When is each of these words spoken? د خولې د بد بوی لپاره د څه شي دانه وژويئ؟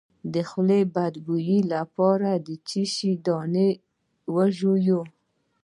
د 0.33 0.35
خولې 0.49 0.81
د 0.87 0.91
بد 0.95 1.13
بوی 1.25 1.59
لپاره 1.73 2.29
د 2.45 2.49
څه 2.67 2.81
شي 2.93 3.11
دانه 3.25 3.67
وژويئ؟ 4.35 5.01